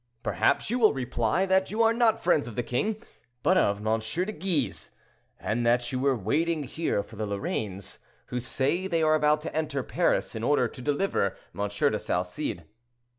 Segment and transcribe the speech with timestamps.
[0.23, 2.95] Perhaps you will reply that you are not friends of the king;
[3.43, 4.25] but of MM.
[4.25, 4.89] de Guise,
[5.39, 8.41] and that you are waiting here for the Lorraines, who they
[8.89, 11.67] say are about to enter Paris in order to deliver M.
[11.69, 12.63] de Salcede."